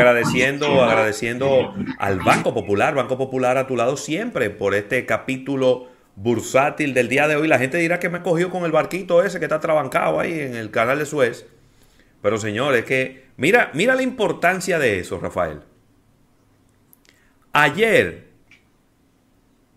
agradeciendo, 0.00 0.82
agradeciendo 0.82 1.74
al 1.98 2.20
Banco 2.20 2.54
Popular, 2.54 2.94
Banco 2.94 3.16
Popular 3.16 3.58
a 3.58 3.66
tu 3.66 3.76
lado 3.76 3.96
siempre 3.96 4.50
por 4.50 4.74
este 4.74 5.06
capítulo 5.06 5.88
bursátil 6.14 6.94
del 6.94 7.08
día 7.08 7.28
de 7.28 7.36
hoy. 7.36 7.48
La 7.48 7.58
gente 7.58 7.78
dirá 7.78 7.98
que 7.98 8.08
me 8.08 8.22
cogió 8.22 8.50
con 8.50 8.64
el 8.64 8.72
barquito 8.72 9.22
ese 9.22 9.38
que 9.38 9.44
está 9.46 9.60
trabancado 9.60 10.20
ahí 10.20 10.40
en 10.40 10.54
el 10.54 10.70
canal 10.70 10.98
de 10.98 11.06
Suez. 11.06 11.46
Pero 12.22 12.38
señores, 12.38 12.84
que 12.84 13.26
mira, 13.36 13.70
mira 13.74 13.94
la 13.94 14.02
importancia 14.02 14.78
de 14.78 14.98
eso, 14.98 15.18
Rafael. 15.18 15.60
Ayer 17.52 18.28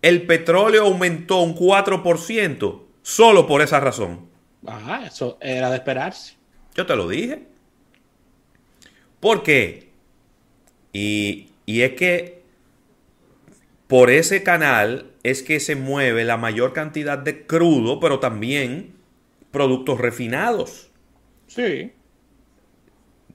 el 0.02 0.26
petróleo 0.26 0.84
aumentó 0.84 1.40
un 1.42 1.54
4% 1.54 2.82
solo 3.02 3.46
por 3.46 3.62
esa 3.62 3.80
razón. 3.80 4.28
Ajá, 4.66 5.06
eso 5.06 5.38
era 5.40 5.70
de 5.70 5.76
esperarse. 5.76 6.36
Yo 6.74 6.86
te 6.86 6.96
lo 6.96 7.08
dije. 7.08 7.46
¿Por 9.20 9.42
qué? 9.42 9.89
Y, 10.92 11.50
y 11.66 11.82
es 11.82 11.94
que 11.94 12.42
por 13.86 14.10
ese 14.10 14.42
canal 14.42 15.10
es 15.22 15.42
que 15.42 15.60
se 15.60 15.76
mueve 15.76 16.24
la 16.24 16.36
mayor 16.36 16.72
cantidad 16.72 17.18
de 17.18 17.46
crudo, 17.46 18.00
pero 18.00 18.18
también 18.20 18.94
productos 19.50 19.98
refinados. 19.98 20.90
Sí. 21.46 21.92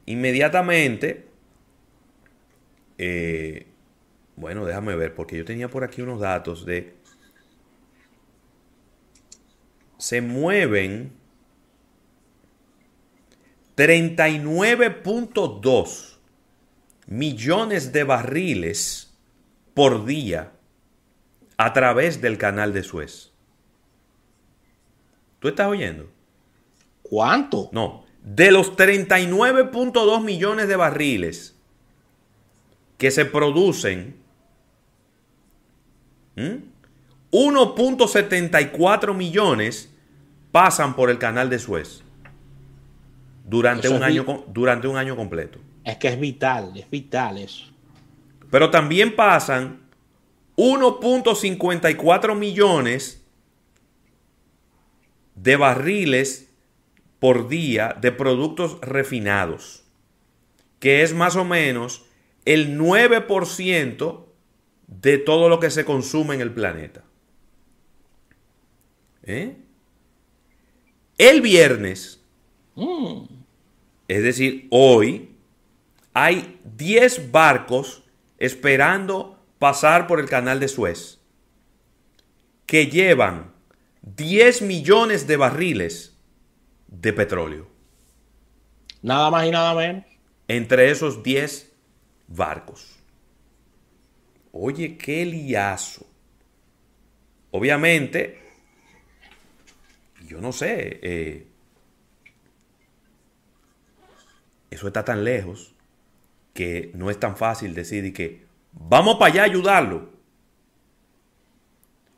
Inmediatamente, 0.05 1.25
eh, 2.97 3.67
bueno, 4.35 4.65
déjame 4.65 4.95
ver, 4.95 5.13
porque 5.13 5.37
yo 5.37 5.45
tenía 5.45 5.69
por 5.69 5.83
aquí 5.83 6.01
unos 6.01 6.21
datos 6.21 6.65
de... 6.65 6.95
Se 9.97 10.21
mueven 10.21 11.11
39.2 13.75 16.14
millones 17.07 17.91
de 17.91 18.03
barriles 18.03 19.13
por 19.73 20.05
día 20.05 20.51
a 21.57 21.73
través 21.73 22.21
del 22.21 22.37
canal 22.37 22.73
de 22.73 22.83
Suez. 22.83 23.31
¿Tú 25.39 25.47
estás 25.47 25.67
oyendo? 25.67 26.09
¿Cuánto? 27.03 27.69
No, 27.71 28.05
de 28.23 28.51
los 28.51 28.75
39.2 28.75 30.23
millones 30.23 30.67
de 30.67 30.75
barriles 30.75 31.55
que 32.97 33.11
se 33.11 33.25
producen, 33.25 34.15
1.74 36.35 39.13
millones 39.13 39.89
pasan 40.51 40.95
por 40.95 41.09
el 41.09 41.17
canal 41.17 41.49
de 41.49 41.59
Suez 41.59 42.01
durante 43.45 43.89
un, 43.89 44.03
año, 44.03 44.43
durante 44.47 44.87
un 44.87 44.97
año 44.97 45.15
completo. 45.15 45.59
Es 45.85 45.97
que 45.97 46.09
es 46.09 46.19
vital, 46.19 46.73
es 46.75 46.89
vital 46.89 47.37
eso. 47.37 47.67
Pero 48.49 48.71
también 48.71 49.15
pasan 49.15 49.85
1.54 50.57 52.35
millones 52.35 53.23
de 55.35 55.55
barriles 55.55 56.49
por 57.19 57.47
día 57.47 57.95
de 58.01 58.11
productos 58.11 58.79
refinados, 58.81 59.83
que 60.79 61.03
es 61.03 61.13
más 61.13 61.35
o 61.35 61.45
menos 61.45 62.05
el 62.45 62.79
9% 62.79 64.25
de 64.87 65.17
todo 65.19 65.49
lo 65.49 65.59
que 65.59 65.69
se 65.69 65.85
consume 65.85 66.35
en 66.35 66.41
el 66.41 66.51
planeta. 66.51 67.03
¿Eh? 69.23 69.55
El 71.17 71.41
viernes, 71.41 72.21
mm. 72.75 73.23
es 74.07 74.23
decir, 74.23 74.67
hoy, 74.69 75.34
hay 76.15 76.61
10 76.63 77.33
barcos 77.33 78.03
esperando 78.37 79.37
pasar 79.59 80.07
por 80.07 80.21
el 80.21 80.29
canal 80.29 80.61
de 80.61 80.69
Suez, 80.69 81.19
que 82.65 82.87
llevan 82.87 83.53
10 84.01 84.61
millones 84.61 85.27
de 85.27 85.35
barriles 85.35 86.17
de 86.87 87.11
petróleo. 87.11 87.67
Nada 89.01 89.29
más 89.29 89.45
y 89.45 89.51
nada 89.51 89.75
menos. 89.75 90.05
Entre 90.47 90.89
esos 90.89 91.21
10 91.21 91.73
barcos. 92.29 92.95
Oye, 94.53 94.97
qué 94.97 95.25
liazo. 95.25 96.07
Obviamente, 97.51 98.41
yo 100.25 100.39
no 100.39 100.53
sé, 100.53 100.99
eh, 101.03 101.47
eso 104.71 104.87
está 104.87 105.03
tan 105.03 105.25
lejos 105.25 105.74
que 106.55 106.89
no 106.93 107.11
es 107.11 107.19
tan 107.19 107.35
fácil 107.35 107.75
decir 107.75 108.13
que 108.13 108.45
vamos 108.71 109.17
para 109.17 109.33
allá 109.33 109.41
a 109.41 109.45
ayudarlo. 109.45 110.09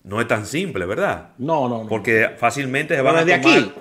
No 0.03 0.21
es 0.21 0.27
tan 0.27 0.45
simple, 0.45 0.85
¿verdad? 0.85 1.31
No, 1.39 1.67
no, 1.67 1.83
no. 1.83 1.89
Porque 1.89 2.35
fácilmente 2.37 2.95
se 2.95 3.01
van 3.01 3.15
a 3.15 3.21
tomar 3.21 3.39
aquí. 3.39 3.73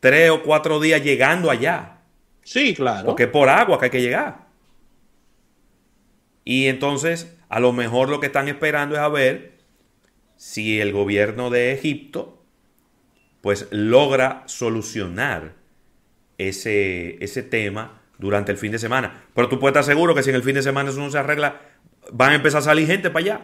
tres 0.00 0.30
o 0.30 0.42
cuatro 0.42 0.80
días 0.80 1.02
llegando 1.04 1.48
allá. 1.48 2.00
Sí, 2.42 2.74
claro. 2.74 3.06
Porque 3.06 3.22
es 3.22 3.28
por 3.28 3.48
agua 3.48 3.78
que 3.78 3.84
hay 3.84 3.90
que 3.92 4.02
llegar. 4.02 4.48
Y 6.44 6.66
entonces, 6.66 7.36
a 7.48 7.60
lo 7.60 7.72
mejor 7.72 8.08
lo 8.08 8.18
que 8.18 8.26
están 8.26 8.48
esperando 8.48 8.96
es 8.96 9.00
a 9.00 9.08
ver 9.08 9.60
si 10.34 10.80
el 10.80 10.92
gobierno 10.92 11.50
de 11.50 11.72
Egipto, 11.72 12.42
pues 13.42 13.68
logra 13.70 14.42
solucionar 14.46 15.54
ese, 16.36 17.22
ese 17.22 17.44
tema 17.44 17.99
durante 18.20 18.52
el 18.52 18.58
fin 18.58 18.70
de 18.70 18.78
semana. 18.78 19.24
Pero 19.34 19.48
tú 19.48 19.58
puedes 19.58 19.72
estar 19.72 19.84
seguro 19.84 20.14
que 20.14 20.22
si 20.22 20.30
en 20.30 20.36
el 20.36 20.42
fin 20.42 20.54
de 20.54 20.62
semana 20.62 20.90
eso 20.90 21.00
no 21.00 21.10
se 21.10 21.18
arregla, 21.18 21.60
van 22.12 22.32
a 22.32 22.34
empezar 22.36 22.60
a 22.60 22.64
salir 22.64 22.86
gente 22.86 23.10
para 23.10 23.24
allá. 23.24 23.40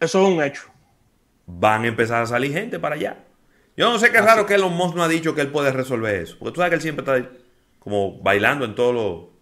Eso 0.00 0.22
es 0.22 0.34
un 0.34 0.42
hecho. 0.42 0.64
Van 1.46 1.84
a 1.84 1.86
empezar 1.86 2.22
a 2.22 2.26
salir 2.26 2.52
gente 2.52 2.78
para 2.78 2.96
allá. 2.96 3.24
Yo 3.76 3.90
no 3.90 3.98
sé 3.98 4.10
qué 4.10 4.20
raro 4.20 4.46
que 4.46 4.54
Elon 4.54 4.74
Musk 4.74 4.96
no 4.96 5.02
ha 5.02 5.08
dicho 5.08 5.34
que 5.34 5.40
él 5.40 5.50
puede 5.50 5.72
resolver 5.72 6.14
eso. 6.16 6.36
Porque 6.38 6.52
tú 6.54 6.60
sabes 6.60 6.70
que 6.70 6.76
él 6.76 6.82
siempre 6.82 7.04
está 7.04 7.30
como 7.78 8.18
bailando 8.20 8.64
en 8.64 8.74
todo 8.74 8.92
lo... 8.92 9.34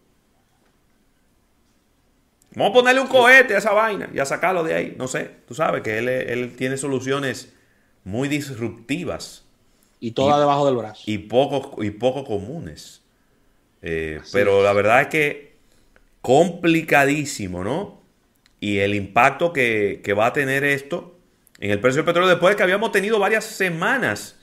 Vamos 2.55 2.71
a 2.71 2.75
ponerle 2.75 3.01
un 3.01 3.07
cohete 3.07 3.55
a 3.55 3.59
esa 3.59 3.73
vaina 3.73 4.11
y 4.13 4.19
a 4.19 4.27
sacarlo 4.27 4.63
de 4.63 4.75
ahí. 4.75 4.95
No 4.99 5.09
sé, 5.09 5.31
tú 5.49 5.55
sabes 5.55 5.83
que 5.83 5.99
él, 5.99 6.55
tiene 6.57 6.77
soluciones 6.77 7.55
muy 8.05 8.29
disruptivas. 8.29 9.47
Y 10.01 10.11
todas 10.11 10.39
debajo 10.39 10.67
del 10.67 10.77
brazo. 10.77 11.03
Y 11.07 11.17
poco, 11.19 11.83
y 11.83 11.91
poco 11.91 12.25
comunes. 12.25 13.02
Eh, 13.83 14.21
pero 14.33 14.63
la 14.63 14.73
verdad 14.73 15.03
es 15.03 15.09
que 15.09 15.53
complicadísimo, 16.21 17.65
¿no? 17.65 18.01
Y 18.61 18.79
el 18.79 18.95
impacto 18.95 19.53
que, 19.53 20.01
va 20.17 20.27
a 20.27 20.33
tener 20.33 20.63
esto 20.63 21.19
en 21.59 21.73
el 21.73 21.81
precio 21.81 21.99
del 21.99 22.07
petróleo 22.07 22.31
después 22.31 22.53
de 22.53 22.57
que 22.57 22.63
habíamos 22.63 22.93
tenido 22.93 23.19
varias 23.19 23.45
semanas. 23.45 24.39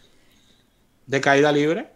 ¿De 1.07 1.21
caída 1.21 1.51
libre? 1.51 1.87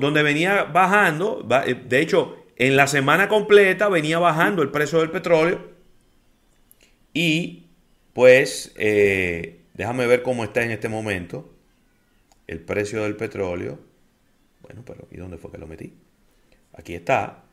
donde 0.00 0.22
venía 0.22 0.62
bajando, 0.62 1.44
eh, 1.66 1.74
de 1.74 2.00
hecho, 2.00 2.36
en 2.54 2.76
la 2.76 2.86
semana 2.86 3.28
completa 3.28 3.88
venía 3.88 4.20
bajando 4.20 4.62
el 4.62 4.70
precio 4.70 5.00
del 5.00 5.10
petróleo. 5.10 5.60
Y 7.12 7.66
pues, 8.12 8.72
eh, 8.76 9.62
déjame 9.74 10.06
ver 10.06 10.22
cómo 10.22 10.44
está 10.44 10.62
en 10.62 10.70
este 10.70 10.88
momento 10.88 11.52
el 12.46 12.60
precio 12.60 13.02
del 13.02 13.16
petróleo. 13.16 13.80
Bueno, 14.62 14.82
pero 14.86 15.08
¿y 15.10 15.16
dónde 15.16 15.38
fue 15.38 15.50
que 15.50 15.58
lo 15.58 15.66
metí? 15.66 15.94
Aquí 16.76 16.94
está 16.94 17.44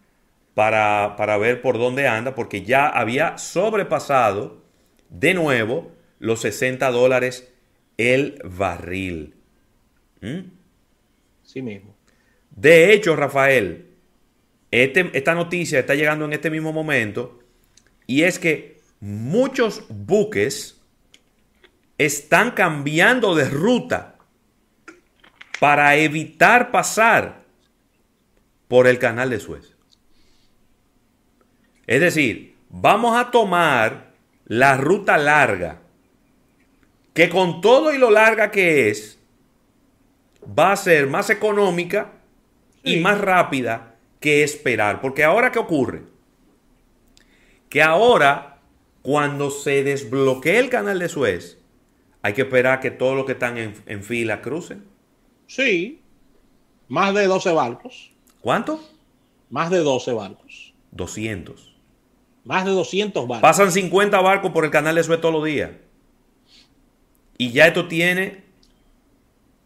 para, 0.54 1.38
ver 1.38 1.62
por 1.62 1.78
dónde 1.78 2.08
anda, 2.08 2.36
porque 2.36 2.64
ya 2.64 2.88
había 2.88 3.38
sobrepasado 3.38 4.62
de 5.10 5.34
nuevo 5.34 5.92
los 6.20 6.42
60 6.42 6.90
dólares 6.92 7.52
el 7.98 8.40
barril. 8.44 9.36
¿Mm? 10.22 10.52
Sí 11.44 11.62
mismo. 11.62 11.96
De 12.50 12.94
hecho, 12.94 13.16
Rafael, 13.16 13.88
este, 14.72 15.10
esta 15.14 15.34
noticia 15.34 15.80
está 15.80 15.96
llegando 15.96 16.26
en 16.26 16.34
este 16.34 16.50
mismo 16.50 16.74
momento 16.74 17.40
y 18.08 18.24
es 18.24 18.40
que 18.40 18.80
muchos 19.00 19.86
buques 19.90 20.82
están 21.98 22.52
cambiando 22.52 23.36
de 23.36 23.50
ruta 23.50 24.16
para 25.60 25.96
evitar 25.96 26.72
pasar 26.72 27.41
por 28.72 28.88
el 28.88 29.00
canal 29.00 29.30
de 29.30 29.42
Suez. 29.42 29.76
Es 31.88 32.00
decir, 32.00 32.56
vamos 32.70 33.20
a 33.20 33.30
tomar 33.30 34.14
la 34.46 34.78
ruta 34.78 35.18
larga, 35.18 35.82
que 37.14 37.28
con 37.28 37.60
todo 37.60 37.94
y 37.94 37.98
lo 37.98 38.12
larga 38.12 38.50
que 38.50 38.88
es, 38.88 39.20
va 40.58 40.72
a 40.72 40.78
ser 40.78 41.08
más 41.08 41.30
económica 41.30 42.14
y 42.82 43.02
más 43.02 43.20
rápida 43.20 43.98
que 44.22 44.42
esperar. 44.42 45.02
Porque 45.02 45.26
ahora, 45.26 45.52
¿qué 45.52 45.60
ocurre? 45.60 46.04
Que 47.68 47.82
ahora, 47.82 48.62
cuando 49.02 49.52
se 49.52 49.84
desbloquee 49.84 50.60
el 50.60 50.70
canal 50.70 50.98
de 51.00 51.10
Suez, 51.10 51.58
hay 52.22 52.32
que 52.32 52.44
esperar 52.44 52.80
que 52.80 52.92
todos 52.92 53.18
los 53.18 53.26
que 53.26 53.34
están 53.34 53.58
en, 53.58 53.74
en 53.86 54.02
fila 54.02 54.42
crucen. 54.42 54.86
Sí, 55.46 56.02
más 56.88 57.14
de 57.14 57.28
12 57.28 57.52
barcos. 57.52 58.11
¿Cuánto? 58.42 58.84
Más 59.50 59.70
de 59.70 59.80
12 59.80 60.14
barcos. 60.14 60.74
200. 60.92 61.76
Más 62.44 62.66
de 62.66 62.72
200 62.72 63.28
barcos. 63.28 63.42
Pasan 63.42 63.72
50 63.72 64.20
barcos 64.20 64.52
por 64.52 64.66
el 64.66 64.72
canal 64.72 64.96
de 64.96 65.04
Suez 65.04 65.22
todos 65.22 65.34
los 65.34 65.46
días. 65.46 65.72
Y 67.38 67.52
ya 67.52 67.68
esto 67.68 67.88
tiene 67.88 68.44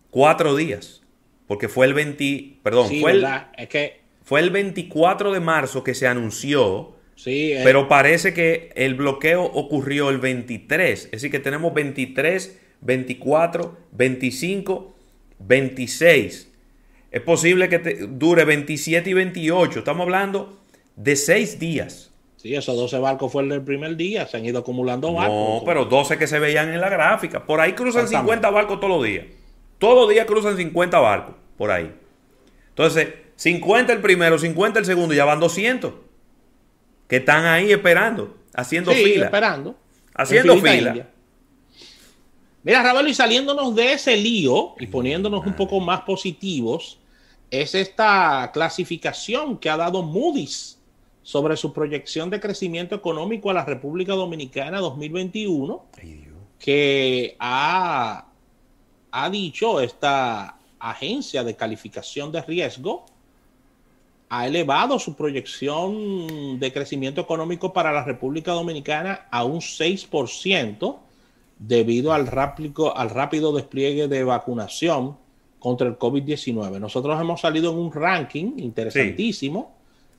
cuatro 0.10 0.56
días. 0.56 1.02
Porque 1.48 1.70
fue 1.70 1.86
el 1.86 1.94
20, 1.94 2.58
perdón, 2.64 2.90
Sí, 2.90 3.02
fue, 3.02 3.12
el. 3.12 3.26
Es 3.58 3.70
que 3.70 4.02
fue 4.24 4.40
el 4.40 4.50
24 4.50 5.32
de 5.32 5.40
marzo 5.40 5.84
que 5.84 5.94
se 5.94 6.08
anunció, 6.08 6.96
sí, 7.16 7.54
eh, 7.54 7.62
pero 7.64 7.88
parece 7.88 8.34
que 8.34 8.72
el 8.76 8.96
bloqueo 8.96 9.44
ocurrió 9.44 10.10
el 10.10 10.18
23. 10.18 11.06
Es 11.06 11.12
decir, 11.12 11.30
que 11.30 11.40
tenemos 11.40 11.74
23, 11.74 12.60
24, 12.82 13.78
25, 13.92 14.96
26. 15.40 16.52
Es 17.16 17.22
posible 17.22 17.70
que 17.70 17.80
te- 17.80 18.08
dure 18.08 18.44
27 18.44 19.10
y 19.10 19.14
28. 19.14 19.80
Estamos 19.80 20.04
hablando 20.04 20.60
de 20.98 21.16
seis 21.16 21.58
días. 21.60 22.12
sí, 22.36 22.54
esos 22.54 22.76
12 22.76 23.00
barcos 23.00 23.32
fue 23.32 23.44
el 23.44 23.48
del 23.50 23.62
primer 23.62 23.96
día. 23.96 24.28
Se 24.28 24.36
han 24.36 24.46
ido 24.46 24.60
acumulando 24.60 25.14
barcos. 25.14 25.62
No, 25.62 25.64
pero 25.66 25.86
12 25.86 26.18
que 26.18 26.28
se 26.28 26.40
veían 26.40 26.74
en 26.74 26.82
la 26.82 26.90
gráfica. 26.90 27.46
Por 27.46 27.62
ahí 27.62 27.72
cruzan 27.72 28.04
Exactamente. 28.04 28.34
50 28.34 28.50
barcos 28.50 28.80
todos 28.82 28.98
los 28.98 29.04
días. 29.06 29.26
Todos 29.80 29.96
los 30.02 30.10
días 30.10 30.26
cruzan 30.26 30.58
50 30.58 31.00
barcos. 31.00 31.36
Por 31.58 31.72
ahí. 31.72 31.90
Entonces, 32.68 33.08
50 33.38 33.94
el 33.94 34.02
primero, 34.02 34.38
50 34.38 34.80
el 34.80 34.86
segundo, 34.86 35.14
ya 35.14 35.24
van 35.24 35.40
200. 35.40 35.94
Que 37.08 37.16
están 37.18 37.46
ahí 37.46 37.72
esperando, 37.72 38.36
haciendo 38.54 38.92
sí, 38.92 39.04
fila. 39.04 39.26
esperando. 39.26 39.76
Haciendo 40.14 40.58
fila. 40.58 40.90
india. 40.90 41.10
Mira, 42.64 42.84
Ravelo, 42.84 43.08
y 43.08 43.14
saliéndonos 43.14 43.74
de 43.76 43.94
ese 43.94 44.18
lío 44.18 44.74
y 44.80 44.88
poniéndonos 44.88 45.46
un 45.46 45.54
poco 45.54 45.80
más 45.80 46.02
positivos, 46.02 47.00
es 47.62 47.76
esta 47.76 48.52
clasificación 48.54 49.58
que 49.58 49.70
ha 49.70 49.78
dado 49.78 50.04
Moody's 50.04 50.80
sobre 51.22 51.58
su 51.58 51.74
proyección 51.74 52.30
de 52.30 52.40
crecimiento 52.40 52.96
económico 52.96 53.50
a 53.50 53.54
la 53.54 53.66
República 53.66 54.14
Dominicana 54.14 54.80
2021, 54.80 55.86
Ay, 55.98 56.14
Dios. 56.14 56.36
que 56.60 57.36
ha, 57.40 58.28
ha 59.12 59.30
dicho 59.30 59.82
esta 59.82 60.58
agencia 60.80 61.44
de 61.44 61.56
calificación 61.56 62.32
de 62.32 62.42
riesgo, 62.42 63.06
ha 64.30 64.48
elevado 64.48 65.00
su 65.00 65.16
proyección 65.16 66.60
de 66.60 66.74
crecimiento 66.74 67.22
económico 67.22 67.74
para 67.74 67.92
la 67.92 68.04
República 68.04 68.52
Dominicana 68.52 69.28
a 69.32 69.44
un 69.44 69.62
6% 69.62 70.98
debido 71.58 72.14
al 72.14 72.28
rápido, 72.28 72.96
al 72.98 73.10
rápido 73.10 73.54
despliegue 73.54 74.08
de 74.08 74.24
vacunación 74.24 75.18
contra 75.60 75.88
el 75.88 75.98
COVID-19. 75.98 76.80
Nosotros 76.80 77.20
hemos 77.20 77.42
salido 77.42 77.72
en 77.72 77.78
un 77.78 77.92
ranking 77.92 78.54
interesantísimo 78.58 79.74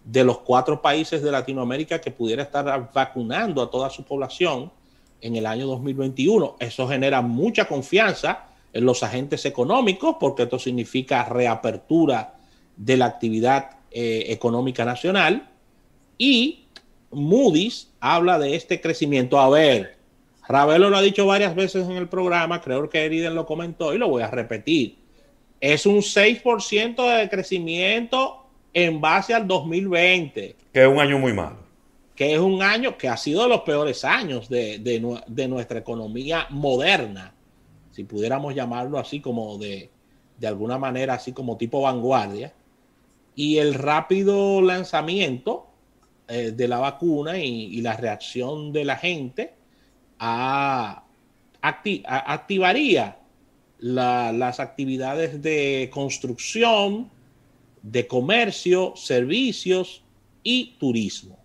de 0.04 0.24
los 0.24 0.38
cuatro 0.38 0.80
países 0.80 1.22
de 1.22 1.32
Latinoamérica 1.32 2.00
que 2.00 2.10
pudiera 2.10 2.42
estar 2.42 2.90
vacunando 2.92 3.60
a 3.62 3.70
toda 3.70 3.90
su 3.90 4.04
población 4.04 4.70
en 5.20 5.36
el 5.36 5.46
año 5.46 5.66
2021. 5.66 6.56
Eso 6.60 6.86
genera 6.88 7.22
mucha 7.22 7.66
confianza 7.66 8.46
en 8.72 8.84
los 8.84 9.02
agentes 9.02 9.44
económicos 9.44 10.16
porque 10.20 10.44
esto 10.44 10.58
significa 10.58 11.24
reapertura 11.24 12.34
de 12.76 12.96
la 12.96 13.06
actividad 13.06 13.78
eh, 13.90 14.26
económica 14.28 14.84
nacional 14.84 15.48
y 16.18 16.66
Moody's 17.10 17.88
habla 18.00 18.38
de 18.38 18.54
este 18.54 18.80
crecimiento. 18.80 19.40
A 19.40 19.48
ver, 19.48 19.96
Ravelo 20.46 20.90
lo 20.90 20.96
ha 20.96 21.02
dicho 21.02 21.26
varias 21.26 21.54
veces 21.54 21.88
en 21.88 21.96
el 21.96 22.08
programa, 22.08 22.60
creo 22.60 22.88
que 22.88 23.04
Eriden 23.04 23.34
lo 23.34 23.46
comentó 23.46 23.94
y 23.94 23.98
lo 23.98 24.08
voy 24.08 24.22
a 24.22 24.30
repetir. 24.30 24.98
Es 25.60 25.86
un 25.86 26.02
6% 26.02 27.02
de 27.18 27.28
crecimiento 27.28 28.44
en 28.72 29.00
base 29.00 29.32
al 29.34 29.46
2020 29.48 30.56
Que 30.72 30.82
es 30.82 30.88
un 30.88 31.00
año 31.00 31.18
muy 31.18 31.32
malo. 31.32 31.56
que 32.14 32.34
es 32.34 32.38
un 32.40 32.62
año 32.62 32.96
que 32.98 33.08
ha 33.08 33.16
sido 33.16 33.42
de 33.42 33.48
los 33.48 33.60
peores 33.62 34.04
años 34.04 34.48
de, 34.48 34.78
de 34.78 35.00
nu- 35.00 35.20
de 35.26 35.48
nuestra 35.48 35.78
economía 35.78 36.46
moderna, 36.50 37.34
si 37.90 38.04
pudiéramos 38.04 38.54
llamarlo 38.54 38.98
así 38.98 39.20
como 39.20 39.58
de, 39.58 39.90
de 40.38 40.46
alguna 40.46 40.78
manera, 40.78 41.14
así 41.14 41.32
como 41.32 41.56
tipo 41.56 41.80
vanguardia, 41.82 42.52
y 43.34 43.58
el 43.58 43.74
rápido 43.74 44.60
lanzamiento 44.62 45.66
eh, 46.28 46.52
de 46.52 46.68
la 46.68 46.78
vacuna 46.78 47.38
y, 47.38 47.66
y 47.66 47.80
la 47.82 47.96
reacción 47.96 48.72
de 48.72 48.84
la 48.84 48.96
gente 48.96 49.54
a, 50.18 51.02
acti- 51.62 52.02
a- 52.06 52.32
activaría 52.32 53.18
la- 53.78 54.32
las 54.32 54.60
actividades 54.60 55.42
de 55.42 55.90
construcción, 55.92 57.10
de 57.82 58.06
comercio, 58.06 58.94
servicios 58.96 60.02
y 60.42 60.74
turismo. 60.78 61.38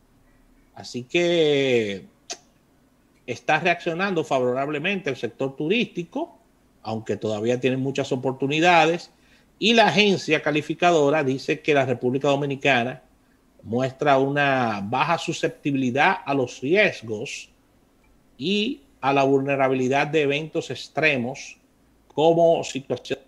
Así 0.74 1.04
que 1.04 2.06
está 3.28 3.60
reaccionando 3.60 4.24
favorablemente 4.24 5.10
el 5.10 5.16
sector 5.16 5.56
turístico, 5.56 6.38
aunque 6.82 7.18
todavía 7.18 7.60
tiene 7.60 7.78
muchas 7.78 8.12
oportunidades. 8.12 9.12
Y 9.60 9.74
la 9.74 9.88
agencia 9.88 10.42
calificadora 10.42 11.24
dice 11.24 11.62
que 11.62 11.74
la 11.74 11.86
República 11.86 12.30
Dominicana 12.30 13.04
muestra 13.64 14.18
una 14.18 14.82
baja 14.84 15.20
susceptibilidad 15.20 16.18
a 16.26 16.34
los 16.34 16.62
riesgos 16.62 17.50
y 18.38 18.82
a 19.02 19.14
la 19.14 19.24
vulnerabilidad 19.24 20.08
de 20.08 20.24
eventos 20.24 20.72
extremos 20.72 21.58
como 22.14 22.64
situación 22.64 23.20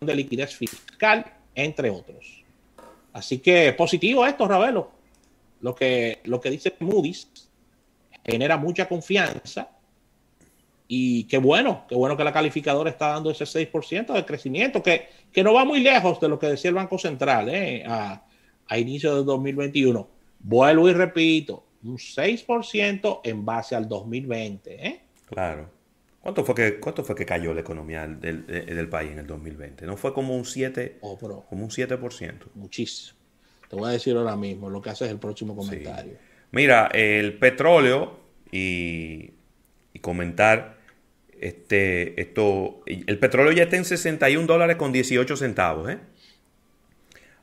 de 0.00 0.14
liquidez 0.14 0.54
fiscal, 0.54 1.24
entre 1.54 1.90
otros. 1.90 2.44
Así 3.12 3.38
que 3.38 3.72
positivo 3.72 4.24
esto, 4.26 4.46
Ravelo. 4.46 4.90
Lo 5.60 5.74
que, 5.74 6.20
lo 6.24 6.40
que 6.40 6.50
dice 6.50 6.74
Moody's 6.78 7.50
genera 8.24 8.56
mucha 8.56 8.86
confianza 8.86 9.70
y 10.86 11.24
qué 11.24 11.38
bueno, 11.38 11.84
qué 11.88 11.96
bueno 11.96 12.16
que 12.16 12.22
la 12.24 12.32
calificadora 12.32 12.90
está 12.90 13.08
dando 13.08 13.30
ese 13.30 13.44
6% 13.44 14.12
de 14.12 14.24
crecimiento, 14.24 14.82
que, 14.82 15.08
que 15.32 15.42
no 15.42 15.52
va 15.52 15.64
muy 15.64 15.80
lejos 15.80 16.20
de 16.20 16.28
lo 16.28 16.38
que 16.38 16.46
decía 16.46 16.68
el 16.68 16.76
Banco 16.76 16.98
Central 16.98 17.48
eh, 17.48 17.84
a, 17.86 18.22
a 18.68 18.78
inicio 18.78 19.16
de 19.16 19.24
2021. 19.24 20.08
Vuelvo 20.38 20.88
y 20.88 20.92
repito, 20.92 21.64
un 21.82 21.96
6% 21.96 23.20
en 23.24 23.44
base 23.44 23.74
al 23.74 23.88
2020. 23.88 24.86
¿eh? 24.86 25.00
Claro. 25.26 25.77
¿Cuánto 26.28 26.44
fue 26.44 26.54
que, 26.54 26.78
cuánto 26.78 27.02
fue 27.04 27.14
que 27.14 27.24
cayó 27.24 27.54
la 27.54 27.62
economía 27.62 28.06
del, 28.06 28.44
de- 28.46 28.60
del 28.66 28.86
país 28.90 29.12
en 29.12 29.20
el 29.20 29.26
2020? 29.26 29.86
¿No 29.86 29.96
fue 29.96 30.12
como 30.12 30.36
un 30.36 30.44
7, 30.44 30.98
Oh, 31.00 31.16
pero 31.18 31.46
como 31.48 31.64
un 31.64 31.70
7%? 31.70 32.34
muchísimo. 32.54 33.16
Te 33.70 33.76
voy 33.76 33.88
a 33.88 33.92
decir 33.92 34.14
ahora 34.14 34.36
mismo 34.36 34.68
lo 34.68 34.82
que 34.82 34.90
hace 34.90 35.06
es 35.06 35.10
el 35.10 35.18
próximo 35.18 35.56
comentario. 35.56 36.18
Mira, 36.50 36.88
el 36.92 37.38
petróleo 37.38 38.20
y, 38.52 39.30
y 39.94 39.98
comentar 40.00 40.76
este 41.40 42.20
esto 42.20 42.82
el 42.84 43.18
petróleo 43.18 43.52
ya 43.52 43.62
está 43.62 43.76
en 43.76 43.86
61 43.86 44.46
dólares 44.46 44.76
con 44.76 44.92
18 44.92 45.34
centavos, 45.34 45.88
¿eh? 45.88 45.96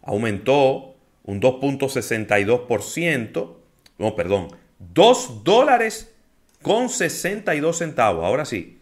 Aumentó 0.03 0.93
un 1.23 1.41
2.62%, 1.41 3.55
no, 3.97 4.15
perdón, 4.15 4.49
2 4.77 5.43
dólares 5.43 6.11
con 6.61 6.89
62 6.89 7.77
centavos, 7.77 8.23
ahora 8.25 8.43
sí, 8.45 8.74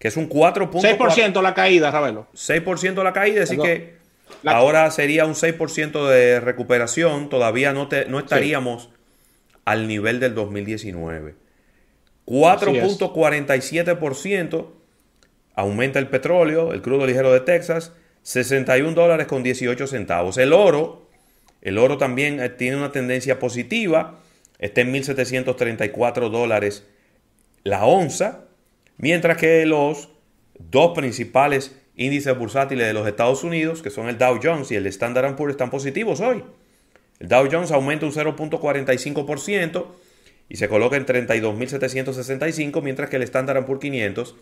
que 0.00 0.08
es 0.08 0.16
un 0.16 0.28
4.4 0.28 0.98
6% 0.98 1.42
la 1.42 1.54
caída, 1.54 1.90
Ravelo. 1.92 2.26
6% 2.34 3.04
la 3.04 3.12
caída, 3.12 3.44
así 3.44 3.54
Perdón. 3.56 3.66
que 3.66 3.94
La- 4.42 4.52
ahora 4.52 4.90
sería 4.90 5.26
un 5.26 5.34
6% 5.34 6.08
de 6.08 6.40
recuperación, 6.40 7.28
todavía 7.28 7.72
no, 7.72 7.86
te- 7.88 8.06
no 8.06 8.18
estaríamos 8.18 8.90
al 9.64 9.86
nivel 9.86 10.18
del 10.18 10.34
2019. 10.34 11.34
4.47% 12.26 14.66
aumenta 15.54 15.98
el 15.98 16.08
petróleo, 16.08 16.72
el 16.72 16.82
crudo 16.82 17.06
ligero 17.06 17.32
de 17.32 17.40
Texas, 17.40 17.92
61 18.22 18.94
dólares 18.94 19.26
con 19.26 19.42
18 19.42 19.86
centavos. 19.86 20.36
El 20.38 20.52
oro, 20.52 21.08
el 21.62 21.78
oro 21.78 21.98
también 21.98 22.40
eh, 22.40 22.48
tiene 22.50 22.76
una 22.76 22.92
tendencia 22.92 23.38
positiva, 23.38 24.18
está 24.58 24.80
en 24.82 24.92
1.734 24.92 26.30
dólares 26.30 26.86
la 27.64 27.84
onza, 27.84 28.44
mientras 29.00 29.36
que 29.38 29.66
los 29.66 30.10
dos 30.58 30.92
principales 30.94 31.76
índices 31.96 32.36
bursátiles 32.36 32.86
de 32.86 32.92
los 32.92 33.06
Estados 33.06 33.42
Unidos, 33.44 33.82
que 33.82 33.90
son 33.90 34.08
el 34.08 34.18
Dow 34.18 34.38
Jones 34.42 34.70
y 34.70 34.76
el 34.76 34.86
Standard 34.86 35.36
Poor's, 35.36 35.52
están 35.52 35.70
positivos 35.70 36.20
hoy. 36.20 36.44
El 37.18 37.28
Dow 37.28 37.48
Jones 37.50 37.70
aumenta 37.72 38.06
un 38.06 38.12
0.45% 38.12 39.86
y 40.48 40.56
se 40.56 40.68
coloca 40.68 40.96
en 40.96 41.06
32.765, 41.06 42.82
mientras 42.82 43.10
que 43.10 43.16
el 43.16 43.22
Standard 43.22 43.64
Poor's 43.64 43.80
500 43.80 44.36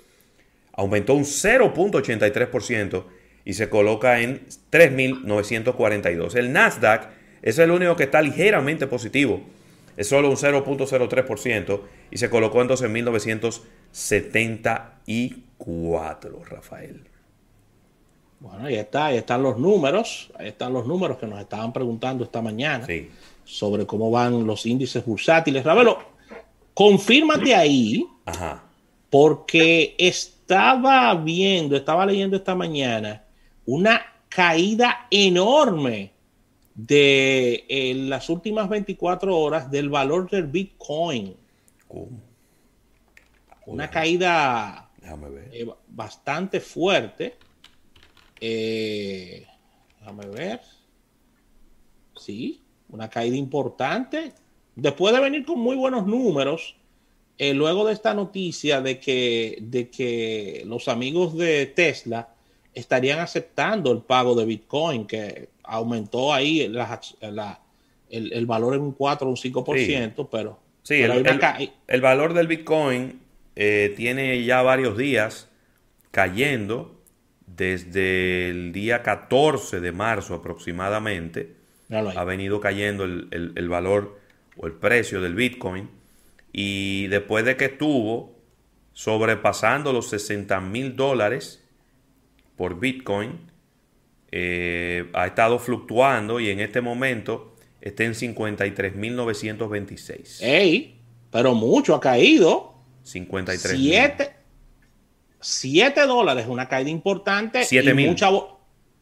aumentó 0.73 1.15
un 1.15 1.25
0.83% 1.25 3.05
y 3.45 3.55
se 3.55 3.69
coloca 3.69 4.21
en 4.21 4.47
3.942. 4.71 6.35
El 6.37 6.53
Nasdaq 6.53 7.09
es 7.43 7.59
el 7.59 7.71
único 7.71 7.97
que 7.97 8.05
está 8.05 8.23
ligeramente 8.23 8.87
positivo, 8.87 9.43
es 9.97 10.09
solo 10.09 10.31
un 10.31 10.37
0.03% 10.37 11.81
y 12.11 12.19
se 12.19 12.31
colocó 12.31 12.62
en 12.62 12.69
12.974, 13.92 16.45
Rafael. 16.45 17.09
Bueno, 18.40 18.66
ahí 18.66 18.76
está, 18.76 19.07
ahí 19.07 19.16
están 19.16 19.42
los 19.42 19.59
números, 19.59 20.30
ahí 20.38 20.49
están 20.49 20.73
los 20.73 20.87
números 20.87 21.18
que 21.18 21.26
nos 21.26 21.40
estaban 21.40 21.73
preguntando 21.73 22.23
esta 22.23 22.40
mañana 22.40 22.87
sobre 23.45 23.85
cómo 23.85 24.11
van 24.11 24.47
los 24.47 24.64
índices 24.64 25.04
bursátiles. 25.04 25.64
Ravelo, 25.64 25.99
confírmate 26.73 27.54
ahí, 27.54 28.07
porque 29.11 29.97
estaba 29.99 31.12
viendo, 31.16 31.76
estaba 31.76 32.07
leyendo 32.07 32.37
esta 32.37 32.54
mañana 32.54 33.25
una 33.66 34.02
caída 34.28 35.09
enorme 35.11 36.12
de 36.75 37.64
las 38.09 38.30
últimas 38.30 38.68
24 38.68 39.37
horas 39.37 39.68
del 39.68 39.88
valor 39.88 40.30
del 40.30 40.47
Bitcoin. 40.47 41.35
Una 43.68 43.90
caída 43.90 44.88
eh, 45.52 45.66
bastante 45.88 46.60
fuerte. 46.60 47.37
Eh, 48.40 49.46
déjame 50.00 50.26
ver. 50.26 50.60
Sí, 52.16 52.62
una 52.88 53.10
caída 53.10 53.37
importante. 53.37 54.32
Después 54.75 55.14
de 55.14 55.20
venir 55.20 55.44
con 55.44 55.60
muy 55.60 55.76
buenos 55.76 56.06
números, 56.06 56.76
eh, 57.37 57.52
luego 57.52 57.87
de 57.87 57.92
esta 57.92 58.14
noticia 58.14 58.80
de 58.80 58.98
que, 58.98 59.58
de 59.60 59.90
que 59.90 60.62
los 60.66 60.88
amigos 60.88 61.37
de 61.37 61.66
Tesla 61.66 62.30
estarían 62.72 63.18
aceptando 63.18 63.92
el 63.92 63.98
pago 63.98 64.34
de 64.34 64.46
Bitcoin, 64.46 65.06
que 65.06 65.50
aumentó 65.62 66.32
ahí 66.32 66.62
el, 66.62 66.72
valor 68.46 68.75
en 68.75 68.80
un 68.80 68.92
4 68.92 69.26
o 69.26 69.30
un 69.30 69.37
5%, 69.37 70.28
pero... 70.30 70.58
Sí, 70.82 71.02
el, 71.02 72.00
valor 72.00 72.32
del 72.32 72.46
Bitcoin 72.46 73.27
eh, 73.61 73.93
tiene 73.97 74.45
ya 74.45 74.62
varios 74.62 74.97
días 74.97 75.49
cayendo 76.12 77.03
desde 77.45 78.50
el 78.50 78.71
día 78.71 79.03
14 79.03 79.81
de 79.81 79.91
marzo 79.91 80.35
aproximadamente. 80.35 81.57
Ha 81.91 82.23
venido 82.23 82.61
cayendo 82.61 83.03
el, 83.03 83.69
valor 83.69 84.21
o 84.57 84.69
el 84.69 84.75
precio 84.75 85.21
del 85.21 85.35
Bitcoin. 85.35 85.91
Y 86.53 87.09
después 87.09 87.45
de 87.45 87.57
que 87.57 87.65
estuvo 87.65 88.38
sobrepasando 88.93 89.93
los 89.93 90.09
60 90.09 90.61
mil 90.61 90.95
dólares 90.95 91.61
por 92.55 92.79
Bitcoin, 92.79 93.41
eh, 94.31 95.11
ha 95.15 95.27
estado 95.27 95.59
fluctuando 95.59 96.38
y 96.38 96.50
en 96.50 96.61
este 96.61 96.81
momento 96.81 97.57
está 97.81 98.05
en 98.05 98.12
53.926. 98.12 100.43
¡Ey! 100.43 101.00
Pero 101.33 101.55
mucho 101.55 101.97
ha 101.97 102.00
caído. 102.00 102.77
53. 103.09 104.31
7 105.41 106.07
dólares, 106.07 106.47
una 106.49 106.69
caída 106.69 106.91
importante. 106.91 107.65
7 107.65 107.95
mil. 107.95 108.17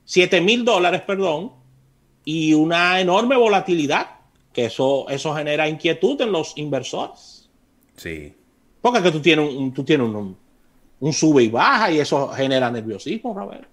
7 0.04 0.40
mil 0.40 0.64
dólares, 0.64 1.02
perdón. 1.02 1.52
Y 2.24 2.54
una 2.54 3.00
enorme 3.00 3.36
volatilidad, 3.36 4.10
que 4.52 4.66
eso, 4.66 5.08
eso 5.08 5.34
genera 5.34 5.68
inquietud 5.68 6.20
en 6.20 6.32
los 6.32 6.56
inversores. 6.56 7.48
Sí. 7.96 8.34
Porque 8.80 9.02
que 9.02 9.10
tú 9.10 9.20
tienes 9.20 9.52
un, 9.52 9.72
tú 9.72 9.84
tienes 9.84 10.06
un, 10.06 10.36
un 11.00 11.12
sube 11.12 11.42
y 11.42 11.48
baja 11.48 11.90
y 11.90 12.00
eso 12.00 12.28
genera 12.28 12.70
nerviosismo, 12.70 13.34
Robert. 13.34 13.66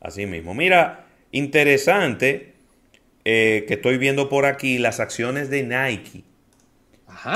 Así 0.00 0.26
mismo. 0.26 0.54
Mira, 0.54 1.06
interesante 1.30 2.54
eh, 3.24 3.64
que 3.68 3.74
estoy 3.74 3.98
viendo 3.98 4.28
por 4.28 4.46
aquí 4.46 4.78
las 4.78 4.98
acciones 4.98 5.50
de 5.50 5.62
Nike 5.62 6.24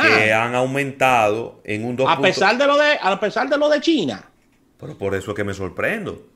que 0.02 0.33
han 0.33 0.54
aumentado 0.54 1.61
en 1.64 1.85
un 1.85 1.97
2. 1.97 2.09
A 2.09 2.21
pesar 2.21 2.57
de 2.57 2.64
lo 2.66 2.76
de, 2.76 2.97
a 3.00 3.19
pesar 3.21 3.49
de 3.49 3.59
lo 3.59 3.69
de 3.69 3.81
China. 3.81 4.31
Pero 4.78 4.97
por 4.99 5.14
eso 5.14 5.33
es 5.33 5.37
que 5.37 5.45
me 5.45 5.54
sorprendo. 5.54 6.26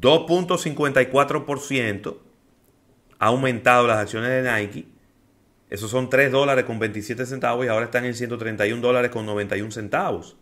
2.54% 0.00 2.16
ha 3.18 3.26
aumentado 3.26 3.86
las 3.86 3.98
acciones 3.98 4.30
de 4.30 4.50
Nike. 4.50 4.86
Esos 5.70 5.90
son 5.90 6.10
3 6.10 6.32
dólares 6.32 6.64
con 6.64 6.78
27 6.78 7.26
centavos 7.26 7.64
y 7.64 7.68
ahora 7.68 7.86
están 7.86 8.04
en 8.04 8.14
131 8.14 8.82
dólares 8.82 9.10
con 9.10 9.24
91 9.26 9.70
centavos. 9.70 10.36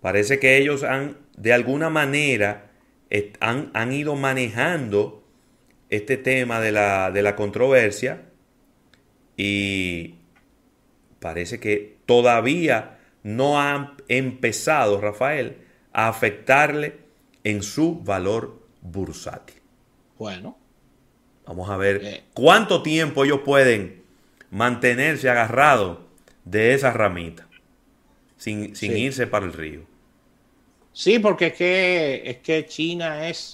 Parece 0.00 0.38
que 0.38 0.56
ellos 0.56 0.82
han, 0.82 1.18
de 1.36 1.52
alguna 1.52 1.90
manera, 1.90 2.70
han, 3.40 3.92
ido 3.92 4.16
manejando 4.16 5.22
este 5.88 6.16
tema 6.16 6.60
de 6.60 6.72
la, 6.72 7.10
de 7.10 7.22
la 7.22 7.36
controversia 7.36 8.22
y 9.36 10.14
parece 11.20 11.60
que 11.60 11.98
todavía 12.06 12.98
no 13.22 13.60
han 13.60 13.94
empezado, 14.08 15.00
Rafael, 15.00 15.58
a 15.92 16.08
afectarle 16.08 16.98
en 17.44 17.62
su 17.62 18.00
valor 18.00 18.60
bursátil. 18.80 19.56
Bueno. 20.18 20.56
Vamos 21.46 21.68
a 21.70 21.76
ver 21.76 22.00
eh. 22.04 22.22
cuánto 22.34 22.82
tiempo 22.82 23.24
ellos 23.24 23.40
pueden 23.44 24.02
mantenerse 24.50 25.28
agarrados 25.28 25.98
de 26.44 26.74
esa 26.74 26.92
ramita 26.92 27.48
sin, 28.36 28.72
irse 28.82 29.26
para 29.26 29.46
el 29.46 29.52
río. 29.52 29.82
Sí, 30.92 31.18
porque 31.18 31.48
es 31.48 31.52
que, 31.54 32.22
es 32.24 32.36
que 32.38 32.66
China 32.66 33.28
es 33.28 33.52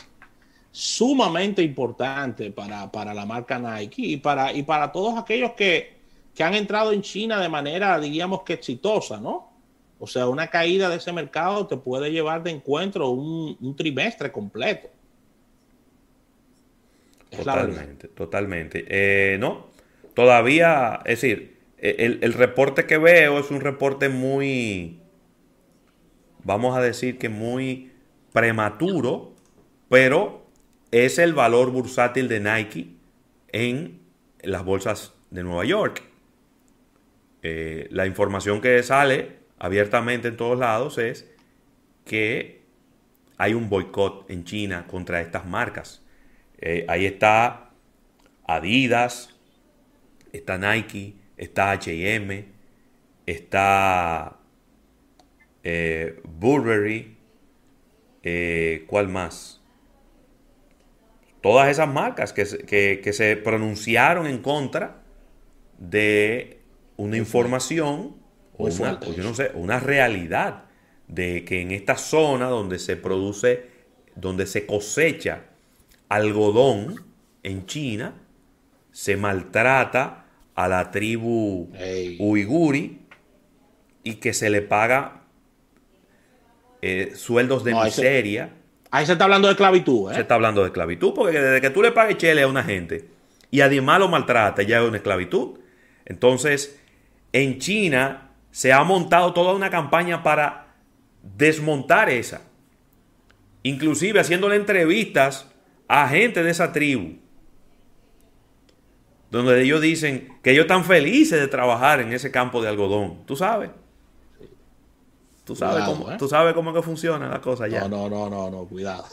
sumamente 0.71 1.63
importante 1.63 2.51
para, 2.51 3.15
la 3.15 3.27
marca 3.27 3.59
Nike 3.59 4.03
y 4.03 4.17
para, 4.19 4.53
y 4.53 4.63
para 4.63 4.93
todos 4.93 5.19
aquellos 5.19 5.53
que, 5.53 5.96
han 6.45 6.55
entrado 6.55 6.93
en 6.93 7.03
China 7.03 7.41
de 7.41 7.49
manera, 7.49 7.99
diríamos 7.99 8.43
que 8.43 8.55
exitosa, 8.55 9.19
¿no? 9.19 9.51
O 9.99 10.07
sea, 10.07 10.29
una 10.29 10.49
caída 10.49 10.89
de 10.91 10.97
ese 10.97 11.13
mercado 11.13 11.67
te 11.67 11.77
puede 11.77 12.13
llevar 12.13 12.43
de 12.43 12.51
encuentro 12.51 13.09
un, 13.11 13.75
trimestre 13.77 14.31
completo. 14.31 14.89
totalmente, 17.31 18.09
totalmente. 18.09 18.85
Eh, 18.89 19.39
no, 19.39 19.69
todavía, 20.15 21.01
es 21.05 21.23
decir, 21.23 21.57
el, 21.79 22.19
el 22.23 22.33
reporte 22.35 22.87
que 22.87 22.99
veo 22.99 23.39
es 23.39 23.51
un 23.51 23.61
reporte 23.61 24.09
muy, 24.09 25.01
vamos 26.45 26.77
a 26.77 26.83
decir 26.83 27.19
que 27.19 27.29
muy 27.29 27.93
prematuro, 28.33 29.33
pero 29.89 30.47
es 30.91 31.19
el 31.19 31.33
valor 31.33 31.71
bursátil 31.71 32.29
de 32.29 32.41
Nike 32.41 32.89
en 33.53 34.01
las 34.43 34.65
bolsas 34.65 35.15
de 35.31 35.43
Nueva 35.43 35.65
York. 35.65 36.06
Eh, 37.49 37.87
la 37.93 38.07
información 38.07 38.61
que 38.61 38.83
sale 38.83 39.37
abiertamente 39.61 40.27
en 40.27 40.37
todos 40.37 40.59
lados 40.59 40.99
es 40.99 41.31
que 42.05 42.65
hay 43.39 43.55
un 43.55 43.69
boicot 43.69 44.29
en 44.29 44.43
China 44.43 44.89
contra 44.89 45.21
estas 45.21 45.47
marcas. 45.47 46.03
Eh, 46.59 46.85
ahí 46.89 47.07
está 47.07 47.71
Adidas, 48.49 49.39
está 50.33 50.59
Nike, 50.59 51.15
está 51.37 51.73
HM, 51.73 52.47
está 53.27 54.39
eh, 55.63 56.21
Burberry, 56.25 57.17
¿cuál 58.89 59.07
más? 59.07 59.63
Todas 61.43 61.69
esas 61.69 61.87
marcas 61.89 62.33
que, 62.33 62.45
se 62.45 63.37
pronunciaron 63.37 64.27
en 64.27 64.39
contra 64.39 65.05
de 65.79 66.56
una 66.97 67.17
información 67.17 68.17
o 68.57 68.67
una, 68.67 69.01
yo 69.01 69.23
no 69.23 69.35
sé, 69.35 69.51
una 69.55 69.81
realidad 69.81 70.65
de 71.09 71.45
que 71.45 71.61
en 71.61 71.71
esta 71.71 71.97
zona 71.97 72.47
donde 72.47 72.79
se 72.79 72.97
produce, 72.97 73.67
donde 74.15 74.47
se 74.47 74.67
cosecha 74.67 75.45
algodón 76.09 77.05
en 77.43 77.67
China, 77.67 78.15
se 78.91 79.17
maltrata 79.17 80.25
a 80.55 80.69
la 80.69 80.91
tribu 80.91 81.71
uiguri 82.19 83.01
y 84.03 84.15
que 84.15 84.33
se 84.33 84.49
le 84.49 84.63
paga 84.63 85.25
eh, 86.81 87.13
sueldos 87.15 87.65
de 87.65 87.75
miseria. 87.75 88.51
Ahí 88.91 89.05
se, 89.05 89.13
está 89.13 89.25
hablando 89.25 89.49
de 89.49 89.53
esclavitud, 89.53 90.11
¿eh? 90.11 90.15
Se 90.15 90.21
está 90.23 90.37
hablando 90.37 90.63
de 90.63 90.69
esclavitud, 90.69 91.13
porque 91.13 91.41
desde 91.41 91.61
que 91.61 91.71
tú 91.71 91.83
le 91.83 91.93
pagues 91.93 92.17
chele 92.17 92.43
a 92.43 92.49
una 92.49 92.63
gente 92.63 93.09
y 93.51 93.61
además 93.61 93.99
lo 93.99 94.09
maltrata, 94.09 94.63
ya 94.63 94.81
es 94.81 94.89
una 94.89 94.97
esclavitud. 94.97 95.59
Entonces, 96.05 96.81
en 97.43 97.59
China 97.59 98.31
se 98.51 98.73
ha 98.73 98.83
montado 98.83 99.35
toda 99.35 99.53
una 99.53 99.69
campaña 99.69 100.23
para 100.23 100.69
desmontar 101.23 102.09
esa. 102.09 102.41
Inclusive 103.63 104.21
haciéndole 104.21 104.57
entrevistas 104.57 105.47
a 105.87 106.09
gente 106.09 106.43
de 106.43 106.51
esa 106.51 106.73
tribu. 106.73 107.19
Donde 109.31 109.61
ellos 109.61 109.83
dicen 109.83 110.39
que 110.43 110.53
ellos 110.53 110.63
están 110.63 110.85
felices 110.85 111.39
de 111.39 111.49
trabajar 111.49 112.01
en 112.01 112.15
ese 112.15 112.31
campo 112.31 112.63
de 112.63 112.69
algodón. 112.69 113.27
¿Tú 113.27 113.37
sabes? 113.37 113.71
Tú 115.45 115.55
sabes, 115.55 115.85
cómo, 115.85 116.11
¿eh? 116.11 116.17
tú 116.19 116.27
sabes 116.27 116.55
cómo 116.55 116.73
que 116.73 116.83
funciona 116.83 117.29
la 117.29 117.41
cosa 117.41 117.69
ya. 117.69 117.87
No, 117.87 118.09
no, 118.09 118.31
no, 118.31 118.51
no, 118.51 118.65
cuidado. 118.65 119.05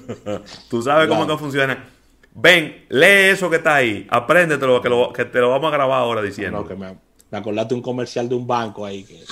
tú 0.70 0.80
sabes 0.80 1.08
cómo 1.08 1.26
que 1.26 1.36
funciona. 1.36 1.88
Ven, 2.34 2.86
lee 2.88 3.30
eso 3.32 3.50
que 3.50 3.56
está 3.56 3.74
ahí. 3.74 4.06
Apréndetelo, 4.08 4.80
que, 4.80 4.88
lo, 4.88 5.12
que 5.12 5.24
te 5.24 5.40
lo 5.40 5.50
vamos 5.50 5.68
a 5.72 5.76
grabar 5.76 5.98
ahora 5.98 6.22
diciendo. 6.22 6.60
No, 6.60 6.68
que 6.68 6.74
me, 6.74 6.96
me 7.34 7.40
acordaste 7.40 7.74
un 7.74 7.82
comercial 7.82 8.28
de 8.28 8.36
un 8.36 8.46
banco 8.46 8.86
ahí 8.86 9.02
que, 9.02 9.24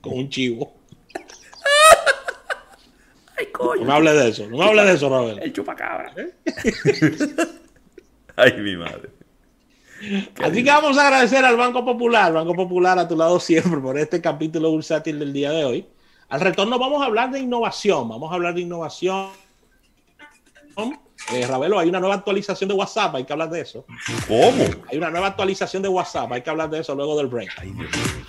con 0.00 0.12
un 0.12 0.28
chivo. 0.28 0.72
Ay, 3.36 3.46
coño. 3.46 3.80
No 3.80 3.86
me 3.88 3.92
hables 3.92 4.14
de 4.14 4.28
eso, 4.28 4.48
no 4.48 4.58
me 4.58 4.64
hables 4.64 4.86
de 4.86 4.92
eso, 4.92 5.08
Robert. 5.08 5.42
El 5.42 5.52
chupacabra. 5.52 6.12
¿Eh? 6.16 6.32
Ay, 8.36 8.52
mi 8.58 8.76
madre. 8.76 9.10
Así 10.40 10.62
que 10.62 10.70
vamos 10.70 10.96
a 10.96 11.08
agradecer 11.08 11.44
al 11.44 11.56
Banco 11.56 11.84
Popular, 11.84 12.32
Banco 12.32 12.54
Popular 12.54 12.96
a 13.00 13.08
tu 13.08 13.16
lado 13.16 13.40
siempre 13.40 13.80
por 13.80 13.98
este 13.98 14.20
capítulo 14.20 14.70
bursátil 14.70 15.18
del 15.18 15.32
día 15.32 15.50
de 15.50 15.64
hoy. 15.64 15.88
Al 16.28 16.40
retorno 16.40 16.78
vamos 16.78 17.02
a 17.02 17.06
hablar 17.06 17.32
de 17.32 17.40
innovación, 17.40 18.08
vamos 18.08 18.30
a 18.30 18.36
hablar 18.36 18.54
de 18.54 18.60
innovación. 18.60 19.30
Eh, 21.32 21.46
Ravelo, 21.46 21.78
hay 21.78 21.88
una 21.88 22.00
nueva 22.00 22.14
actualización 22.14 22.68
de 22.68 22.74
WhatsApp, 22.74 23.14
hay 23.16 23.24
que 23.24 23.32
hablar 23.32 23.50
de 23.50 23.60
eso. 23.60 23.84
¿Cómo? 24.26 24.64
Hay 24.90 24.98
una 24.98 25.10
nueva 25.10 25.28
actualización 25.28 25.82
de 25.82 25.88
WhatsApp, 25.88 26.32
hay 26.32 26.42
que 26.42 26.50
hablar 26.50 26.70
de 26.70 26.80
eso 26.80 26.94
luego 26.94 27.16
del 27.16 27.26
break. 27.26 27.50
Ay, 27.58 27.70
Dios 27.70 27.90
mío. 27.90 28.27